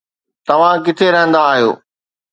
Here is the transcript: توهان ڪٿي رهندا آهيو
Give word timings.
توهان 0.47 0.77
ڪٿي 0.85 1.07
رهندا 1.15 1.39
آهيو 1.51 1.69